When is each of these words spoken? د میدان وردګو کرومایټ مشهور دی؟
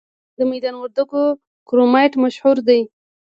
د 0.37 0.39
میدان 0.51 0.75
وردګو 0.77 1.23
کرومایټ 1.67 2.13
مشهور 2.23 2.57
دی؟ 2.67 2.81